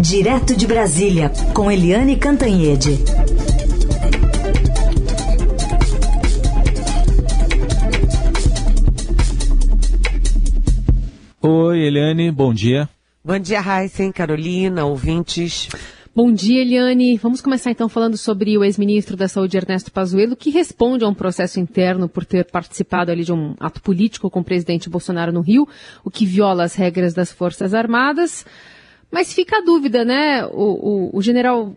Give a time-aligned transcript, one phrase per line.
[0.00, 2.98] Direto de Brasília, com Eliane Cantanhede.
[11.42, 12.88] Oi, Eliane, bom dia.
[13.22, 15.68] Bom dia, Heisen, Carolina, ouvintes.
[16.16, 17.18] Bom dia, Eliane.
[17.18, 21.14] Vamos começar então falando sobre o ex-ministro da Saúde, Ernesto Pazuello, que responde a um
[21.14, 25.42] processo interno por ter participado ali de um ato político com o presidente Bolsonaro no
[25.42, 25.68] Rio,
[26.02, 28.46] o que viola as regras das Forças Armadas.
[29.10, 30.44] Mas fica a dúvida, né?
[30.46, 31.74] O, o, o general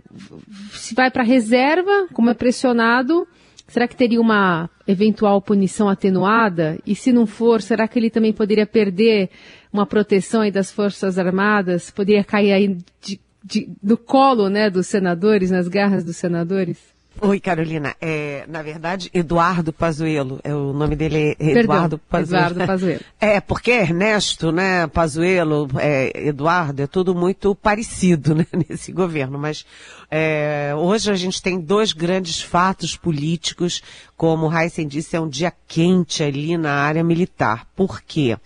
[0.72, 3.28] se vai para reserva, como é pressionado,
[3.68, 6.78] será que teria uma eventual punição atenuada?
[6.86, 9.30] E se não for, será que ele também poderia perder
[9.72, 11.90] uma proteção aí das Forças Armadas?
[11.90, 16.78] Poderia cair aí de de, do colo, né, dos senadores, nas garras dos senadores?
[17.26, 17.96] Oi, Carolina.
[18.02, 22.46] É, na verdade, Eduardo Pazuello, é, o nome dele é Eduardo Perdão, Pazuello.
[22.48, 23.02] Eduardo Pazuello.
[23.20, 29.66] É, porque Ernesto, né, Pazuello, é, Eduardo, é tudo muito parecido, né, nesse governo, mas
[30.12, 33.82] é, hoje a gente tem dois grandes fatos políticos,
[34.18, 37.66] como o Heisen disse, é um dia quente ali na área militar.
[37.74, 38.38] Por quê?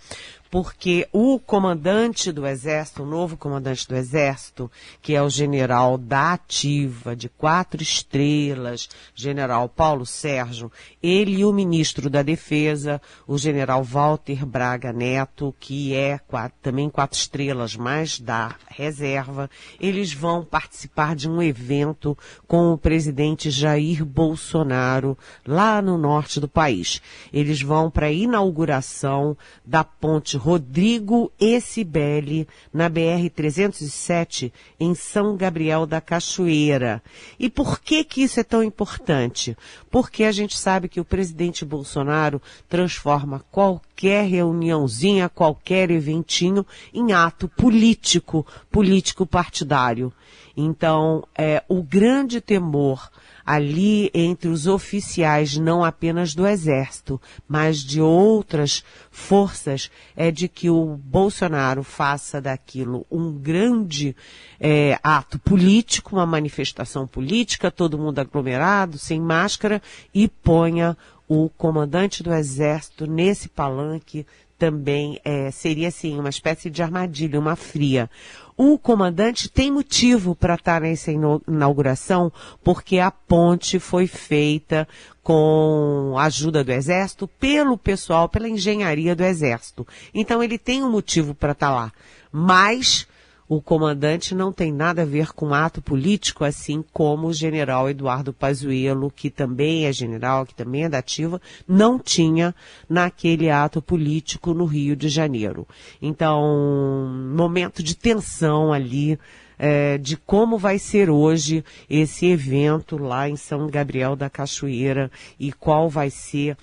[0.50, 4.70] Porque o comandante do Exército, o novo comandante do Exército,
[5.02, 11.52] que é o general da ativa de quatro estrelas, general Paulo Sérgio, ele e o
[11.52, 18.18] ministro da Defesa, o general Walter Braga Neto, que é quatro, também quatro estrelas, mas
[18.18, 25.98] da reserva, eles vão participar de um evento com o presidente Jair Bolsonaro lá no
[25.98, 27.02] norte do país.
[27.32, 36.00] Eles vão para a inauguração da ponte Rodrigo Esibelli, na BR-307, em São Gabriel da
[36.00, 37.02] Cachoeira.
[37.38, 39.56] E por que que isso é tão importante?
[39.90, 47.48] Porque a gente sabe que o presidente Bolsonaro transforma qualquer reuniãozinha, qualquer eventinho em ato
[47.48, 50.12] político, político partidário.
[50.56, 53.10] Então, é, o grande temor
[53.48, 60.68] ali entre os oficiais, não apenas do Exército, mas de outras forças, é de que
[60.68, 64.14] o Bolsonaro faça daquilo um grande
[64.60, 69.80] é, ato político, uma manifestação política, todo mundo aglomerado, sem máscara,
[70.12, 70.94] e ponha
[71.28, 74.26] o comandante do Exército nesse palanque
[74.58, 78.10] também é, seria assim uma espécie de armadilha, uma fria
[78.58, 82.32] o comandante tem motivo para estar nessa inauguração,
[82.64, 84.86] porque a ponte foi feita
[85.22, 89.86] com a ajuda do Exército, pelo pessoal, pela engenharia do Exército.
[90.12, 91.92] Então ele tem um motivo para estar lá.
[92.32, 93.06] Mas
[93.48, 98.32] o comandante não tem nada a ver com ato político, assim como o general Eduardo
[98.32, 102.54] Pazuello, que também é general, que também é da ativa, não tinha
[102.88, 105.66] naquele ato político no Rio de Janeiro.
[106.02, 109.18] Então, momento de tensão ali,
[109.58, 115.10] é, de como vai ser hoje esse evento lá em São Gabriel da Cachoeira
[115.40, 116.56] e qual vai ser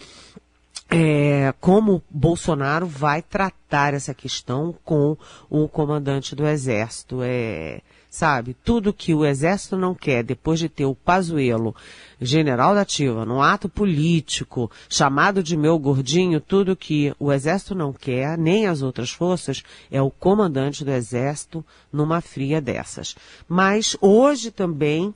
[0.89, 5.17] é, como Bolsonaro vai tratar essa questão com
[5.49, 7.19] o comandante do Exército.
[7.23, 7.81] É,
[8.15, 11.75] sabe, tudo que o Exército não quer, depois de ter o Pazuello,
[12.21, 17.91] general da ativa, num ato político, chamado de meu gordinho, tudo que o Exército não
[17.91, 23.17] quer, nem as outras forças, é o comandante do Exército numa fria dessas.
[23.49, 25.13] Mas hoje também,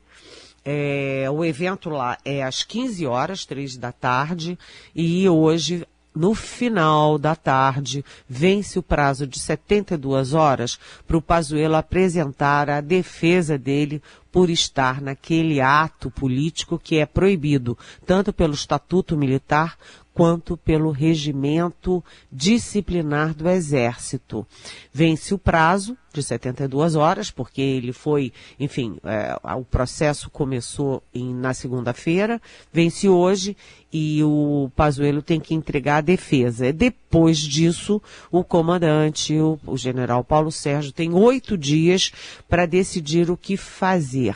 [0.63, 4.57] é, o evento lá é às 15 horas, 3 da tarde,
[4.95, 11.75] e hoje, no final da tarde, vence o prazo de 72 horas para o Pazuello
[11.75, 19.17] apresentar a defesa dele por estar naquele ato político que é proibido, tanto pelo Estatuto
[19.17, 19.77] Militar
[20.13, 24.45] quanto pelo regimento disciplinar do Exército.
[24.91, 31.33] Vence o prazo de 72 horas, porque ele foi, enfim, é, o processo começou em,
[31.33, 32.41] na segunda-feira,
[32.73, 33.55] vence hoje
[33.91, 36.71] e o Pazuello tem que entregar a defesa.
[36.71, 42.11] Depois disso, o comandante, o, o general Paulo Sérgio, tem oito dias
[42.47, 44.35] para decidir o que fazer.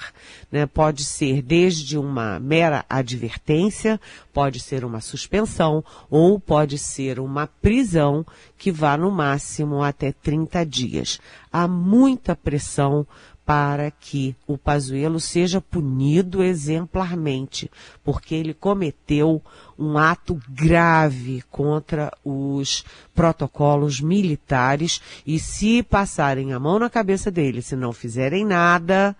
[0.52, 0.66] Né?
[0.66, 4.00] Pode ser desde uma mera advertência,
[4.34, 8.26] pode ser uma suspensão ou pode ser uma prisão
[8.58, 11.20] que vá no máximo até 30 dias.
[11.54, 13.06] Há muita pressão
[13.46, 17.70] para que o Pazuello seja punido exemplarmente,
[18.04, 19.40] porque ele cometeu
[19.78, 22.84] um ato grave contra os
[23.14, 29.16] protocolos militares e se passarem a mão na cabeça dele, se não fizerem nada,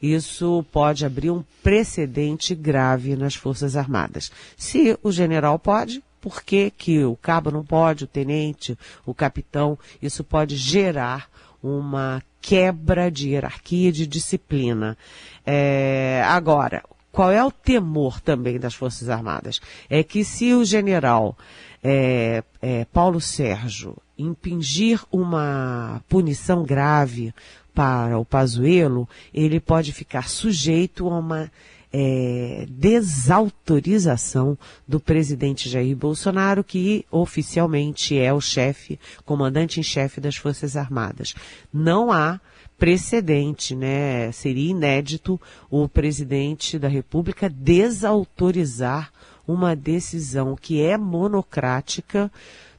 [0.00, 4.30] isso pode abrir um precedente grave nas Forças Armadas.
[4.56, 9.76] Se o general pode, por que, que o cabo não pode, o tenente, o capitão?
[10.00, 11.28] Isso pode gerar
[11.62, 14.96] uma quebra de hierarquia, de disciplina.
[15.44, 19.60] É, agora, qual é o temor também das Forças Armadas?
[19.88, 21.36] É que se o general
[21.82, 27.32] é, é, Paulo Sérgio impingir uma punição grave
[27.74, 31.50] para o Pazuello, ele pode ficar sujeito a uma
[31.92, 40.36] é, desautorização do presidente Jair Bolsonaro, que oficialmente é o chefe, comandante em chefe das
[40.36, 41.34] Forças Armadas.
[41.72, 42.40] Não há
[42.76, 44.30] precedente, né?
[44.30, 49.10] Seria inédito o presidente da República desautorizar
[49.46, 52.30] uma decisão que é monocrática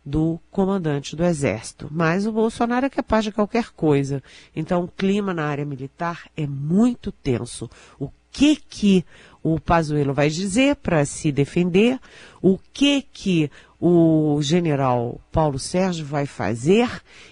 [0.10, 1.88] do comandante do Exército.
[1.92, 4.24] Mas o Bolsonaro é capaz de qualquer coisa.
[4.56, 7.70] Então, o clima na área militar é muito tenso.
[8.00, 9.06] O que que
[9.44, 12.00] o Pazuello vai dizer para se defender?
[12.42, 16.90] O que que o general Paulo Sérgio vai fazer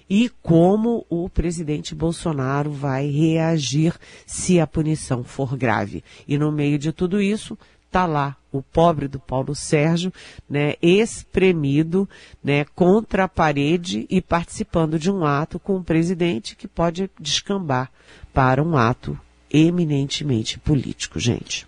[0.10, 3.94] e como o presidente Bolsonaro vai reagir
[4.26, 6.04] se a punição for grave.
[6.28, 10.12] E no meio de tudo isso, está lá o pobre do Paulo Sérgio,
[10.50, 12.08] né, espremido,
[12.44, 17.92] né, contra a parede e participando de um ato com o presidente que pode descambar
[18.34, 19.18] para um ato
[19.50, 21.66] eminentemente político, gente.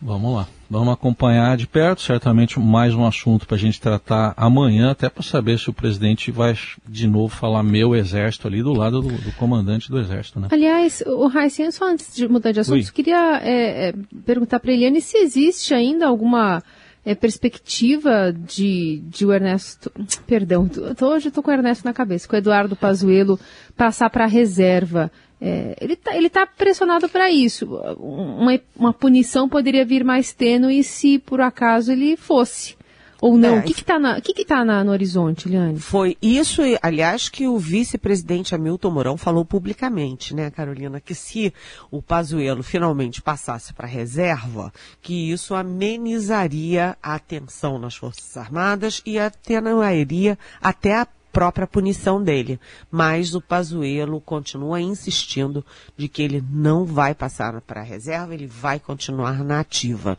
[0.00, 0.48] Vamos lá.
[0.70, 5.22] Vamos acompanhar de perto, certamente mais um assunto para a gente tratar amanhã, até para
[5.22, 6.54] saber se o presidente vai
[6.86, 10.48] de novo falar meu exército ali do lado do, do comandante do exército, né?
[10.50, 13.94] Aliás, o Raíssen, só antes de mudar de assunto, queria é, é,
[14.26, 16.62] perguntar para Eliane se existe ainda alguma
[17.02, 19.90] é, perspectiva de, de o Ernesto,
[20.26, 23.40] perdão, tô, hoje estou com o Ernesto na cabeça, com o Eduardo Pazuello
[23.74, 25.10] passar para a reserva.
[25.40, 27.66] É, ele está ele tá pressionado para isso.
[27.98, 32.76] Uma, uma punição poderia vir mais tênue se por acaso ele fosse.
[33.20, 33.56] Ou não?
[33.56, 35.78] É, o que está que que tá no horizonte, Liane?
[35.78, 41.52] Foi isso, aliás, que o vice-presidente Hamilton Mourão falou publicamente, né, Carolina, que se
[41.90, 49.18] o Pazuello finalmente passasse para reserva, que isso amenizaria a tensão nas Forças Armadas e
[49.18, 52.58] atenuaria até a própria punição dele.
[52.90, 55.64] Mas o Pazuello continua insistindo
[55.96, 60.18] de que ele não vai passar para a reserva, ele vai continuar na ativa.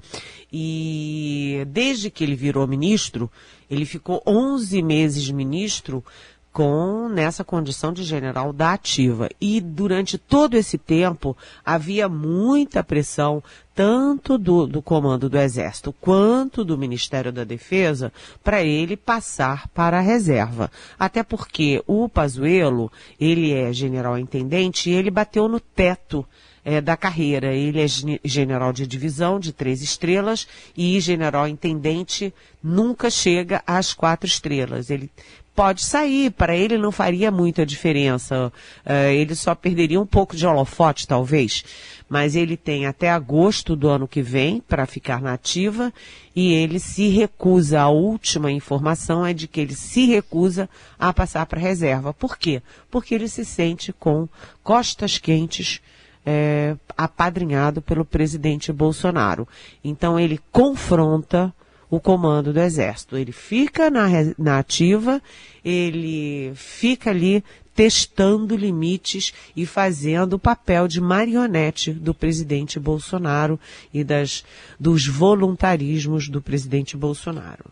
[0.52, 3.30] E desde que ele virou ministro,
[3.70, 6.04] ele ficou 11 meses ministro
[6.52, 9.30] com nessa condição de general da ativa.
[9.40, 13.44] E durante todo esse tempo havia muita pressão,
[13.76, 18.12] tanto do, do comando do Exército quanto do Ministério da Defesa,
[18.44, 20.72] para ele passar para a reserva.
[20.98, 26.26] Até porque o Pazuello, ele é general-intendente e ele bateu no teto
[26.66, 27.54] é, da carreira.
[27.54, 27.86] Ele é
[28.24, 34.90] general de divisão de três estrelas e general-intendente nunca chega às quatro estrelas.
[34.90, 35.10] Ele
[35.60, 38.48] pode sair, para ele não faria muita diferença.
[38.86, 41.66] Uh, ele só perderia um pouco de holofote, talvez.
[42.08, 45.92] Mas ele tem até agosto do ano que vem para ficar na ativa
[46.34, 47.82] e ele se recusa.
[47.82, 52.14] A última informação é de que ele se recusa a passar para reserva.
[52.14, 52.62] Por quê?
[52.90, 54.30] Porque ele se sente com
[54.64, 55.82] costas quentes.
[56.26, 59.48] É, apadrinhado pelo presidente Bolsonaro.
[59.84, 61.52] Então ele confronta
[61.90, 63.18] o comando do Exército.
[63.18, 64.08] Ele fica na,
[64.38, 65.22] na ativa,
[65.64, 67.44] ele fica ali
[67.74, 73.58] testando limites e fazendo o papel de marionete do presidente Bolsonaro
[73.94, 74.44] e das,
[74.78, 77.66] dos voluntarismos do presidente Bolsonaro.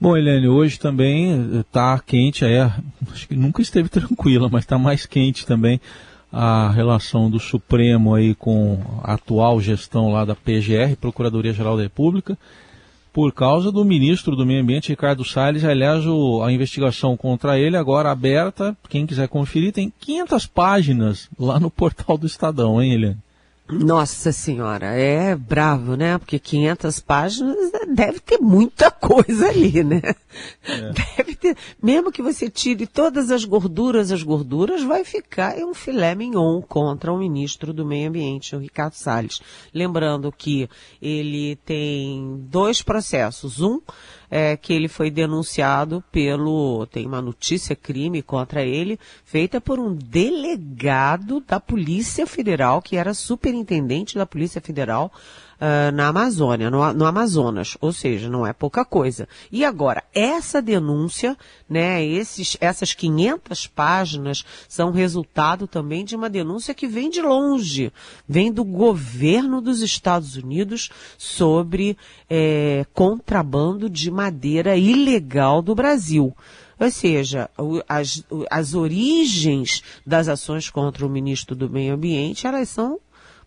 [0.00, 2.72] Bom, Helene, hoje também está quente, é,
[3.12, 5.78] acho que nunca esteve tranquila, mas está mais quente também
[6.32, 12.38] a relação do Supremo aí com a atual gestão lá da PGR, Procuradoria-Geral da República,
[13.12, 15.64] por causa do ministro do Meio Ambiente, Ricardo Salles.
[15.64, 21.58] Aliás, o, a investigação contra ele agora aberta, quem quiser conferir, tem 500 páginas lá
[21.58, 23.18] no portal do Estadão, hein, Eliane?
[23.72, 26.18] Nossa senhora, é bravo, né?
[26.18, 27.56] Porque 500 páginas
[27.88, 30.00] deve ter muita coisa ali, né?
[30.64, 30.92] É.
[31.16, 36.14] Deve ter, mesmo que você tire todas as gorduras, as gorduras vai ficar um filé
[36.14, 39.40] mignon contra o ministro do Meio Ambiente, o Ricardo Salles.
[39.74, 40.68] Lembrando que
[41.00, 43.60] ele tem dois processos.
[43.60, 43.80] Um,
[44.30, 49.94] é, que ele foi denunciado pelo, tem uma notícia crime contra ele, feita por um
[49.94, 55.12] delegado da Polícia Federal, que era superintendente da Polícia Federal,
[55.60, 59.28] uh, na Amazônia, no, no, Amazonas, ou seja, não é pouca coisa.
[59.52, 61.36] E agora, essa denúncia,
[61.68, 67.92] né, esses, essas 500 páginas são resultado também de uma denúncia que vem de longe,
[68.26, 71.96] vem do governo dos Estados Unidos sobre
[72.28, 76.34] é, contrabando de madeira ilegal do Brasil.
[76.78, 77.50] Ou seja,
[77.86, 82.98] as, as origens das ações contra o ministro do Meio Ambiente, elas são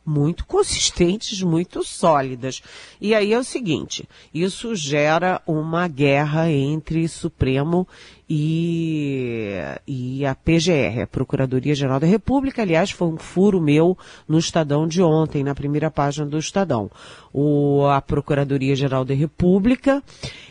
[0.06, 2.62] muito consistentes, muito sólidas.
[3.00, 7.88] E aí é o seguinte, isso gera uma guerra entre Supremo
[8.30, 9.54] e,
[9.88, 12.62] e a PGR, a Procuradoria-Geral da República.
[12.62, 16.90] Aliás, foi um furo meu no Estadão de ontem, na primeira página do Estadão.
[17.32, 20.04] O, a Procuradoria-Geral da República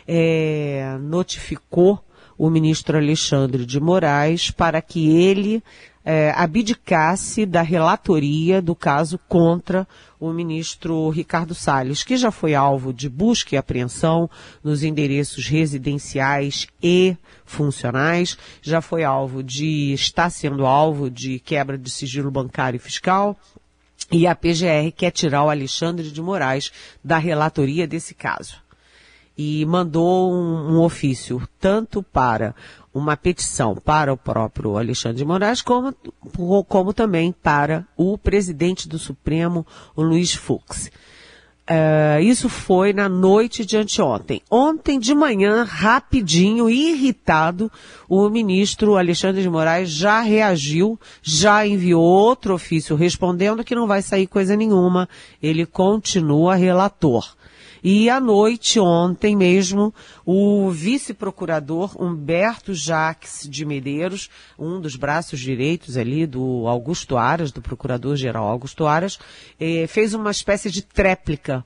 [0.07, 2.03] é, notificou
[2.37, 5.63] o ministro Alexandre de Moraes para que ele
[6.05, 9.87] é, abdicasse da relatoria do caso contra
[10.19, 14.29] o ministro Ricardo Salles, que já foi alvo de busca e apreensão
[14.63, 21.89] nos endereços residenciais e funcionais, já foi alvo de, está sendo alvo de quebra de
[21.89, 23.37] sigilo bancário e fiscal,
[24.11, 26.71] e a PGR quer tirar o Alexandre de Moraes
[27.03, 28.61] da relatoria desse caso.
[29.35, 32.53] E mandou um, um ofício tanto para
[32.93, 35.93] uma petição para o próprio Alexandre de Moraes, como,
[36.67, 40.91] como também para o presidente do Supremo, o Luiz Fux.
[41.63, 44.41] Uh, isso foi na noite de anteontem.
[44.51, 47.71] Ontem de manhã, rapidinho, irritado,
[48.09, 54.01] o ministro Alexandre de Moraes já reagiu, já enviou outro ofício respondendo que não vai
[54.01, 55.07] sair coisa nenhuma.
[55.41, 57.33] Ele continua relator.
[57.83, 59.93] E à noite, ontem mesmo,
[60.25, 67.61] o vice-procurador Humberto Jacques de Medeiros, um dos braços direitos ali do Augusto Aras, do
[67.61, 69.19] procurador-geral Augusto Aras,
[69.59, 71.65] eh, fez uma espécie de tréplica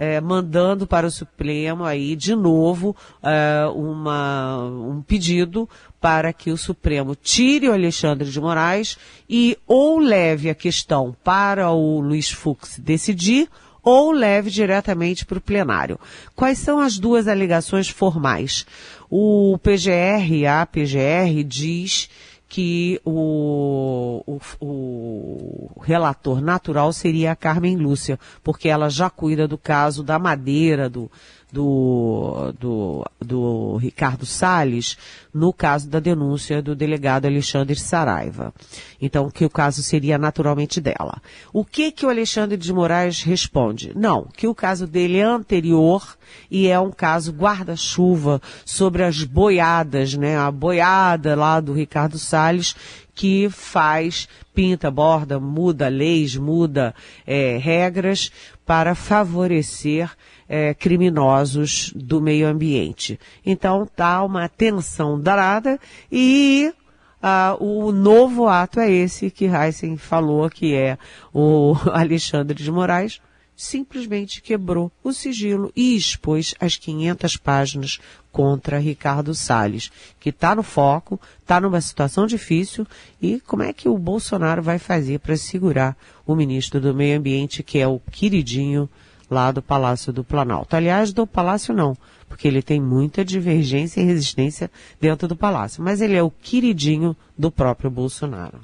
[0.00, 5.68] é, mandando para o Supremo aí de novo é, uma, um pedido
[6.00, 8.96] para que o Supremo tire o Alexandre de Moraes
[9.28, 13.46] e ou leve a questão para o Luiz Fux decidir
[13.82, 15.98] ou leve diretamente para o plenário.
[16.34, 18.66] Quais são as duas alegações formais?
[19.08, 22.08] O PGR, a PGR, diz
[22.48, 29.56] que o, o, o, relator natural seria a Carmen Lúcia, porque ela já cuida do
[29.56, 31.08] caso da madeira, do,
[31.52, 34.96] do, do, do Ricardo Salles
[35.32, 38.52] no caso da denúncia do delegado Alexandre Saraiva.
[39.00, 41.20] Então, que o caso seria naturalmente dela.
[41.52, 43.92] O que que o Alexandre de Moraes responde?
[43.94, 46.16] Não, que o caso dele é anterior
[46.50, 50.36] e é um caso guarda-chuva sobre as boiadas, né?
[50.36, 52.74] A boiada lá do Ricardo Salles
[53.14, 56.94] que faz, pinta, borda, muda leis, muda
[57.26, 58.32] é, regras
[58.64, 60.10] para favorecer
[60.52, 63.20] é, criminosos do meio ambiente.
[63.46, 65.78] Então tá uma tensão danada
[66.10, 66.74] e
[67.22, 70.98] ah, o novo ato é esse que Heisen falou, que é
[71.32, 73.20] o Alexandre de Moraes,
[73.54, 78.00] simplesmente quebrou o sigilo e expôs as 500 páginas
[78.32, 82.84] contra Ricardo Salles, que está no foco, está numa situação difícil
[83.22, 87.62] e como é que o Bolsonaro vai fazer para segurar o ministro do Meio Ambiente,
[87.62, 88.88] que é o queridinho
[89.30, 90.74] lá do Palácio do Planalto.
[90.74, 91.96] Aliás, do Palácio não,
[92.28, 94.70] porque ele tem muita divergência e resistência
[95.00, 98.58] dentro do Palácio, mas ele é o queridinho do próprio Bolsonaro.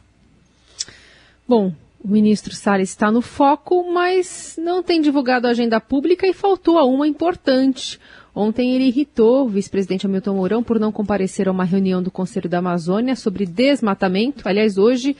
[1.49, 6.32] Bom, o ministro Salles está no foco, mas não tem divulgado a agenda pública e
[6.32, 8.00] faltou a uma importante.
[8.35, 12.50] Ontem ele irritou o vice-presidente Hamilton Mourão por não comparecer a uma reunião do Conselho
[12.50, 14.46] da Amazônia sobre desmatamento.
[14.46, 15.16] Aliás, hoje,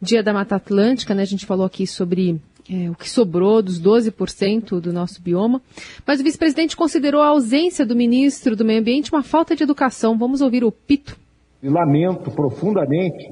[0.00, 2.40] dia da Mata Atlântica, né, a gente falou aqui sobre
[2.70, 5.60] é, o que sobrou dos 12% do nosso bioma.
[6.06, 10.16] Mas o vice-presidente considerou a ausência do ministro do Meio Ambiente uma falta de educação.
[10.16, 11.16] Vamos ouvir o Pito.
[11.62, 13.30] Lamento profundamente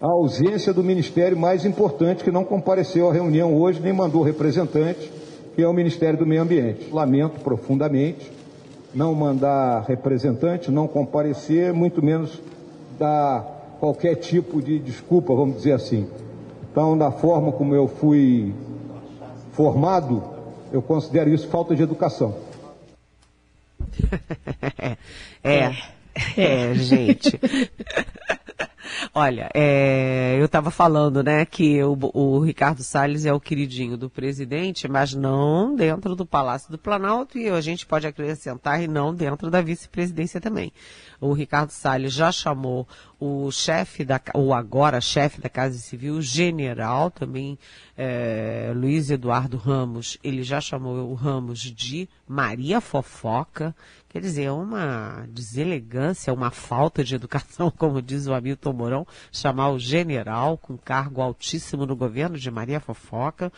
[0.00, 5.10] a ausência do ministério mais importante que não compareceu à reunião hoje nem mandou representante,
[5.54, 6.90] que é o Ministério do Meio Ambiente.
[6.92, 8.30] Lamento profundamente
[8.94, 12.40] não mandar representante, não comparecer, muito menos
[12.98, 16.06] dar qualquer tipo de desculpa, vamos dizer assim.
[16.76, 18.54] Então, da forma como eu fui
[19.52, 20.22] formado,
[20.70, 22.36] eu considero isso falta de educação.
[25.42, 25.72] é,
[26.36, 27.40] é, gente.
[29.18, 34.10] Olha, é, eu estava falando, né, que o, o, Ricardo Salles é o queridinho do
[34.10, 39.14] presidente, mas não dentro do Palácio do Planalto e a gente pode acrescentar e não
[39.14, 40.70] dentro da vice-presidência também.
[41.18, 42.86] O Ricardo Salles já chamou
[43.18, 47.58] o chefe da, ou agora chefe da Casa Civil, general também,
[47.96, 53.74] é, Luiz Eduardo Ramos, ele já chamou o Ramos de Maria Fofoca,
[54.16, 59.70] quer dizer, é uma deselegância, uma falta de educação, como diz o Hamilton Mourão, chamar
[59.70, 63.52] o general com cargo altíssimo no governo de Maria Fofoca,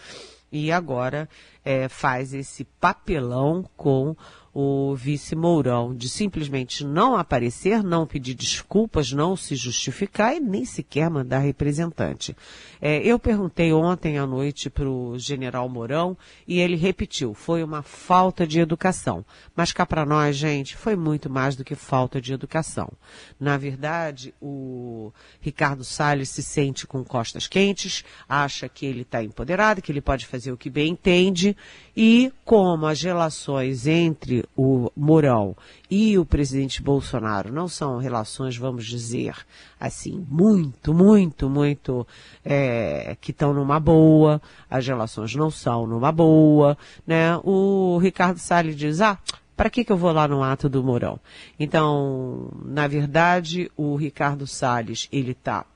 [0.50, 1.28] e agora
[1.64, 4.16] é, faz esse papelão com
[4.60, 10.64] o vice Mourão de simplesmente não aparecer, não pedir desculpas, não se justificar e nem
[10.64, 12.36] sequer mandar representante.
[12.80, 17.84] É, eu perguntei ontem à noite para o general Mourão e ele repetiu, foi uma
[17.84, 19.24] falta de educação.
[19.54, 22.90] Mas cá para nós, gente, foi muito mais do que falta de educação.
[23.38, 29.80] Na verdade, o Ricardo Salles se sente com costas quentes, acha que ele está empoderado,
[29.80, 31.56] que ele pode fazer o que bem entende
[32.00, 35.56] e como as relações entre o Mourão
[35.90, 39.34] e o presidente Bolsonaro não são relações, vamos dizer,
[39.80, 42.06] assim, muito, muito, muito,
[42.44, 44.40] é, que estão numa boa,
[44.70, 47.36] as relações não são numa boa, né?
[47.42, 49.18] O Ricardo Salles diz, ah,
[49.56, 51.18] para que, que eu vou lá no ato do Mourão?
[51.58, 55.66] Então, na verdade, o Ricardo Salles, ele está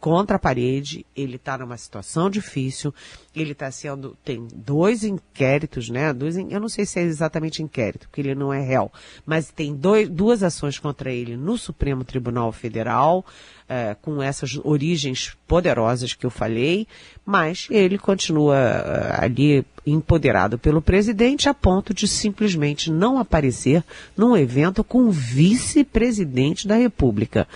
[0.00, 2.94] contra a parede, ele está numa situação difícil,
[3.34, 6.12] ele está sendo, tem dois inquéritos, né?
[6.12, 8.92] Dois, eu não sei se é exatamente inquérito, porque ele não é réu,
[9.26, 13.24] mas tem dois, duas ações contra ele no Supremo Tribunal Federal,
[13.68, 16.86] é, com essas origens poderosas que eu falei,
[17.24, 23.84] mas ele continua é, ali empoderado pelo presidente a ponto de simplesmente não aparecer
[24.16, 27.46] num evento com o vice-presidente da República.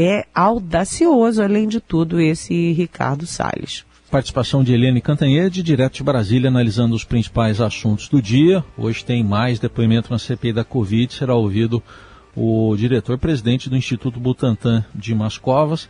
[0.00, 3.84] É audacioso, além de tudo, esse Ricardo Salles.
[4.08, 8.64] Participação de Helene Cantanhede, direto de Brasília, analisando os principais assuntos do dia.
[8.76, 11.82] Hoje tem mais depoimento na CPI da Covid, será ouvido
[12.36, 15.88] o diretor-presidente do Instituto Butantan, Dimas Covas.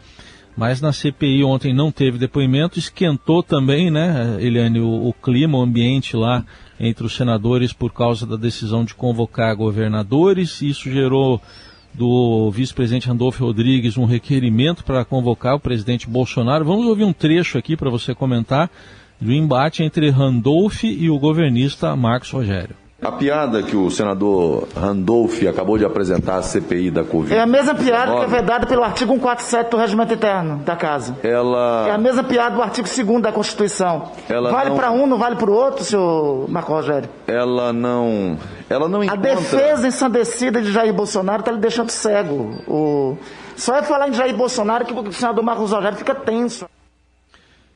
[0.56, 5.62] Mas na CPI ontem não teve depoimento, esquentou também, né, Eliane, o, o clima, o
[5.62, 6.46] ambiente lá
[6.80, 10.62] entre os senadores por causa da decisão de convocar governadores.
[10.62, 11.42] Isso gerou
[11.98, 16.64] do vice-presidente Randolfo Rodrigues um requerimento para convocar o presidente Bolsonaro.
[16.64, 18.70] Vamos ouvir um trecho aqui para você comentar
[19.20, 22.87] do embate entre Randolph e o governista Marcos Rogério.
[23.00, 27.32] A piada que o senador Randolph acabou de apresentar à CPI da Covid.
[27.32, 31.16] É a mesma piada que é vedada pelo artigo 147 do Regimento Interno da Casa.
[31.22, 31.86] Ela.
[31.86, 34.10] É a mesma piada do artigo 2 da Constituição.
[34.28, 34.76] Ela vale não...
[34.76, 37.08] para um, não vale para o outro, senhor Marco Rogério?
[37.28, 38.36] Ela não.
[38.68, 39.32] Ela não encontra...
[39.32, 42.50] A defesa ensandecida de Jair Bolsonaro está lhe deixando cego.
[42.66, 43.16] O...
[43.54, 46.68] Só é falar em Jair Bolsonaro que o senador Marcos Rogério fica tenso.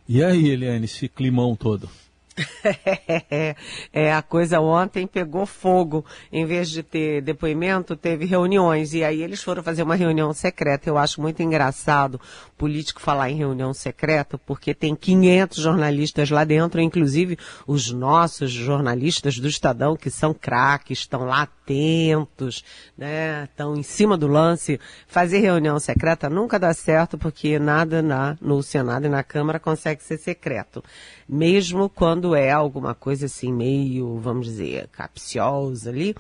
[0.09, 1.89] E aí, Eliane, esse climão todo?
[3.93, 6.05] é, a coisa ontem pegou fogo.
[6.33, 8.95] Em vez de ter depoimento, teve reuniões.
[8.95, 10.89] E aí eles foram fazer uma reunião secreta.
[10.89, 12.21] Eu acho muito engraçado
[12.57, 19.39] político falar em reunião secreta, porque tem 500 jornalistas lá dentro, inclusive os nossos jornalistas
[19.39, 22.65] do Estadão, que são craques, estão lá atentos,
[22.97, 23.45] né?
[23.45, 24.79] Estão em cima do lance.
[25.07, 30.03] Fazer reunião secreta nunca dá certo, porque nada na, no Senado e na Câmara consegue
[30.03, 30.85] ser secreto.
[31.29, 36.15] Mesmo quando é alguma coisa assim meio, vamos dizer, capciosa ali,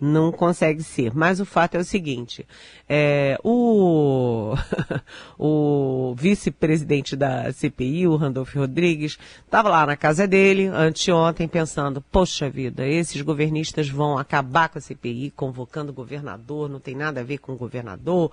[0.00, 1.14] não consegue ser.
[1.14, 2.46] Mas o fato é o seguinte,
[2.88, 4.54] é, o,
[5.38, 12.48] o vice-presidente da CPI, o Randolph Rodrigues, estava lá na casa dele anteontem pensando, poxa
[12.48, 17.38] vida, esses governistas vão acabar com a CPI, convocando governador, não tem nada a ver
[17.38, 18.30] com governador,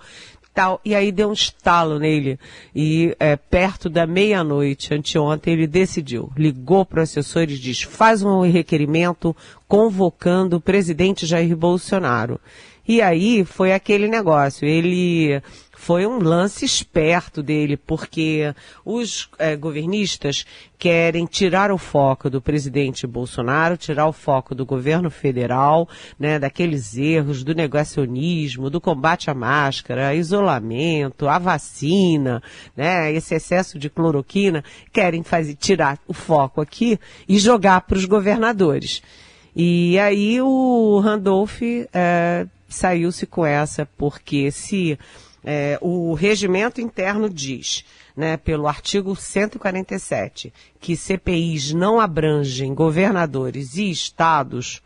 [0.56, 0.80] tal.
[0.82, 2.40] E aí deu um estalo nele.
[2.74, 8.22] E é, perto da meia-noite, anteontem, ele decidiu, ligou para o assessor e diz, faz
[8.22, 9.34] um requerimento
[9.66, 12.40] convocando o presidente Jair Bolsonaro.
[12.86, 14.66] E aí foi aquele negócio.
[14.66, 15.42] Ele
[15.78, 20.46] foi um lance esperto dele, porque os é, governistas
[20.78, 25.86] querem tirar o foco do presidente Bolsonaro, tirar o foco do governo federal,
[26.18, 32.42] né, daqueles erros do negacionismo, do combate à máscara, isolamento, a vacina,
[32.74, 38.06] né, esse excesso de cloroquina, querem fazer, tirar o foco aqui e jogar para os
[38.06, 39.02] governadores.
[39.54, 41.60] E aí o Randolph
[41.92, 44.98] é, saiu-se com essa, porque se
[45.48, 47.84] é, o regimento interno diz,
[48.16, 54.82] né, pelo artigo 147, que CPIs não abrangem governadores e estados,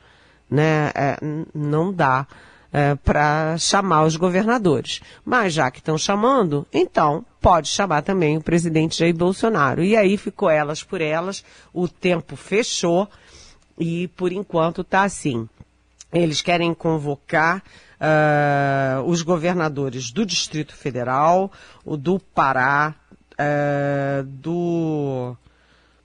[0.51, 1.17] né, é,
[1.55, 2.27] não dá
[2.71, 5.01] é, para chamar os governadores.
[5.25, 9.83] Mas já que estão chamando, então pode chamar também o presidente Jair Bolsonaro.
[9.83, 11.43] E aí ficou elas por elas,
[11.73, 13.09] o tempo fechou
[13.79, 15.49] e por enquanto está assim.
[16.13, 17.63] Eles querem convocar
[18.01, 21.53] uh, os governadores do Distrito Federal,
[21.85, 22.95] o do Pará,
[23.33, 25.37] uh, do.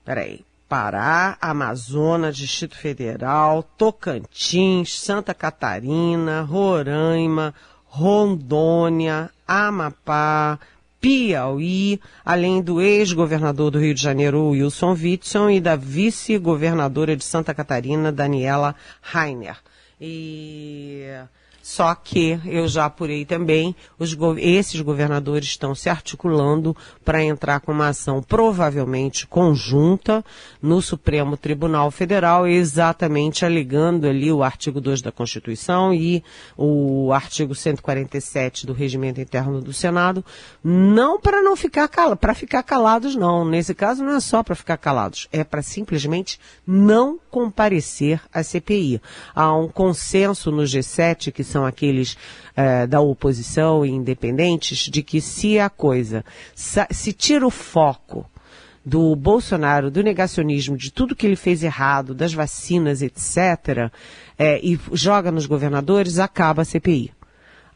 [0.04, 0.44] Peraí.
[0.68, 10.58] Pará, Amazonas, Distrito Federal, Tocantins, Santa Catarina, Roraima, Rondônia, Amapá,
[11.00, 17.54] Piauí, além do ex-governador do Rio de Janeiro, Wilson Witson, e da vice-governadora de Santa
[17.54, 19.56] Catarina, Daniela Rainer.
[20.00, 21.26] E
[21.66, 27.72] só que eu já apurei também, os, esses governadores estão se articulando para entrar com
[27.72, 30.24] uma ação provavelmente conjunta
[30.62, 36.22] no Supremo Tribunal Federal, exatamente alegando ali o artigo 2 da Constituição e
[36.56, 40.24] o artigo 147 do Regimento Interno do Senado,
[40.62, 43.44] não para não ficar para ficar calados não.
[43.44, 49.02] Nesse caso não é só para ficar calados, é para simplesmente não comparecer à CPI.
[49.34, 52.16] Há um consenso no G7 que são aqueles
[52.56, 58.26] eh, da oposição e independentes, de que se a coisa, se tira o foco
[58.84, 63.90] do Bolsonaro, do negacionismo, de tudo que ele fez errado, das vacinas, etc.,
[64.38, 67.10] eh, e joga nos governadores, acaba a CPI.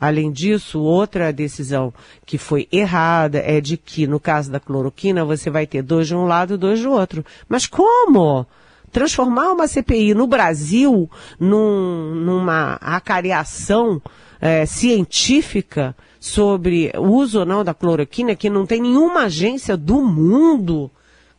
[0.00, 1.92] Além disso, outra decisão
[2.24, 6.14] que foi errada é de que, no caso da cloroquina, você vai ter dois de
[6.14, 7.24] um lado e dois do outro.
[7.46, 8.46] Mas como?
[8.90, 14.00] Transformar uma CPI no Brasil num, numa acareação
[14.40, 20.02] é, científica sobre o uso ou não da cloroquina, que não tem nenhuma agência do
[20.02, 20.90] mundo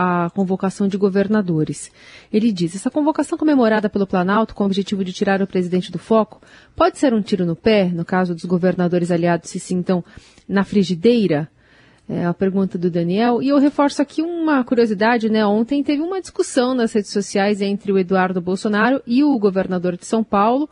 [0.02, 1.92] a convocação de governadores.
[2.34, 6.00] Ele diz: essa convocação comemorada pelo Planalto com o objetivo de tirar o presidente do
[6.00, 6.42] foco
[6.76, 10.04] pode ser um tiro no pé, no caso dos governadores aliados se sintam
[10.48, 11.50] na frigideira?
[12.10, 13.42] É a pergunta do Daniel.
[13.42, 15.46] E eu reforço aqui uma curiosidade, né?
[15.46, 20.06] Ontem teve uma discussão nas redes sociais entre o Eduardo Bolsonaro e o governador de
[20.06, 20.70] São Paulo.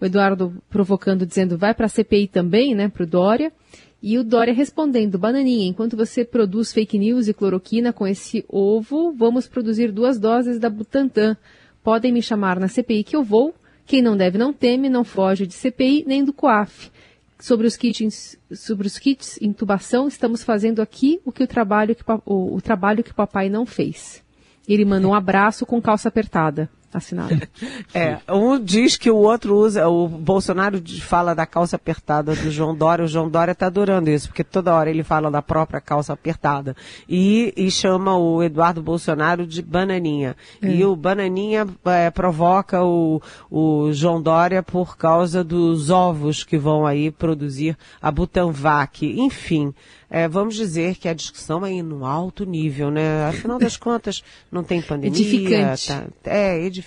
[0.00, 3.52] O Eduardo provocando, dizendo vai para a CPI também, né, para o Dória.
[4.00, 9.12] E o Dória respondendo, Bananinha, enquanto você produz fake news e cloroquina com esse ovo,
[9.12, 11.36] vamos produzir duas doses da Butantan.
[11.82, 13.54] Podem me chamar na CPI que eu vou.
[13.84, 16.92] Quem não deve não teme, não foge de CPI nem do COAF.
[17.40, 22.02] Sobre os kits, sobre os kits intubação, estamos fazendo aqui o que o trabalho que
[22.26, 24.22] o, o trabalho que o papai não fez.
[24.68, 27.38] Ele manda um abraço com calça apertada assinado.
[27.94, 32.74] É, um diz que o outro usa, o Bolsonaro fala da calça apertada do João
[32.74, 36.12] Dória, o João Dória está adorando isso, porque toda hora ele fala da própria calça
[36.12, 36.76] apertada.
[37.08, 40.36] E, e chama o Eduardo Bolsonaro de bananinha.
[40.62, 40.68] É.
[40.68, 43.20] E o bananinha é, provoca o,
[43.50, 49.06] o João Dória por causa dos ovos que vão aí produzir a Butanvac.
[49.06, 49.74] Enfim,
[50.10, 53.26] é, vamos dizer que a discussão é no alto nível, né?
[53.26, 55.10] Afinal das contas, não tem pandemia.
[55.10, 55.88] Edificante.
[55.88, 56.77] Tá, é, edificante,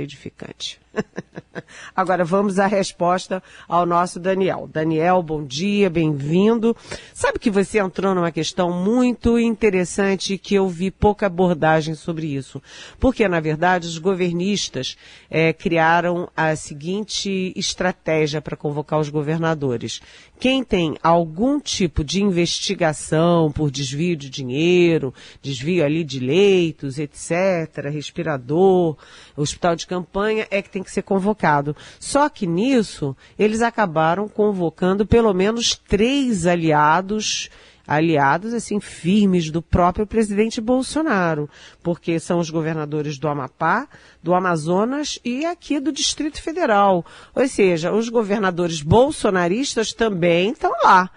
[0.00, 0.81] edificante.
[1.94, 4.68] Agora vamos à resposta ao nosso Daniel.
[4.72, 6.76] Daniel, bom dia, bem-vindo.
[7.12, 12.62] Sabe que você entrou numa questão muito interessante que eu vi pouca abordagem sobre isso.
[12.98, 14.96] Porque, na verdade, os governistas
[15.30, 20.00] é, criaram a seguinte estratégia para convocar os governadores.
[20.38, 27.90] Quem tem algum tipo de investigação por desvio de dinheiro, desvio ali de leitos, etc.,
[27.92, 28.96] respirador,
[29.36, 31.76] hospital de campanha, é que tem que ser convocado.
[31.98, 37.50] Só que nisso, eles acabaram convocando pelo menos três aliados
[37.86, 41.50] aliados assim firmes do próprio presidente Bolsonaro,
[41.82, 43.88] porque são os governadores do Amapá,
[44.22, 47.04] do Amazonas e aqui do Distrito Federal.
[47.34, 51.10] Ou seja, os governadores bolsonaristas também estão lá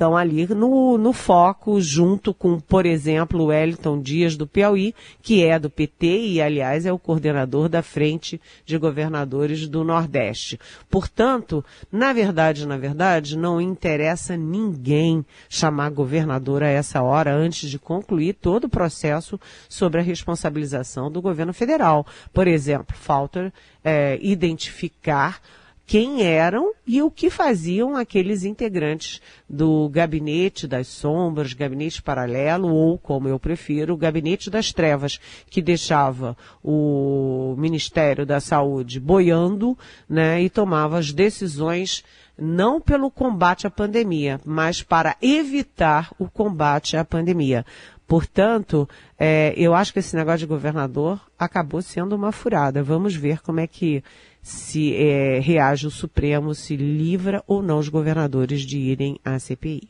[0.00, 5.44] estão ali no, no foco, junto com, por exemplo, o Wellington Dias do Piauí, que
[5.44, 10.58] é do PT e, aliás, é o coordenador da Frente de Governadores do Nordeste.
[10.88, 17.78] Portanto, na verdade, na verdade, não interessa ninguém chamar governador a essa hora antes de
[17.78, 22.06] concluir todo o processo sobre a responsabilização do governo federal.
[22.32, 23.52] Por exemplo, falta
[23.84, 25.42] é, identificar
[25.90, 32.96] quem eram e o que faziam aqueles integrantes do gabinete das sombras, gabinete paralelo ou,
[32.96, 35.18] como eu prefiro, o gabinete das trevas,
[35.50, 39.76] que deixava o Ministério da Saúde boiando,
[40.08, 42.04] né, e tomava as decisões
[42.38, 47.66] não pelo combate à pandemia, mas para evitar o combate à pandemia.
[48.06, 52.82] Portanto, é, eu acho que esse negócio de governador acabou sendo uma furada.
[52.82, 54.02] Vamos ver como é que
[54.42, 59.88] se é, reage o Supremo, se livra ou não os governadores de irem à CPI.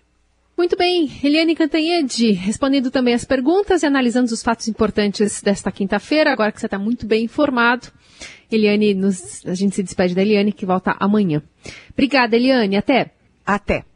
[0.56, 6.30] Muito bem, Eliane Cantanhede, respondendo também as perguntas e analisando os fatos importantes desta quinta-feira,
[6.30, 7.88] agora que você está muito bem informado.
[8.52, 11.42] Eliane, nos, a gente se despede da Eliane, que volta amanhã.
[11.92, 13.12] Obrigada, Eliane, até!
[13.46, 13.89] Até!